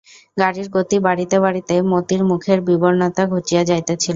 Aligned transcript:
গাড়ির 0.37 0.67
গতি 0.75 0.97
বাড়িতে 1.05 1.35
বাড়িতে 1.39 1.75
মতির 1.91 2.21
মুখের 2.29 2.59
বিবর্ণতা 2.67 3.23
ঘুচিয়া 3.31 3.61
যাইতেছিল। 3.69 4.09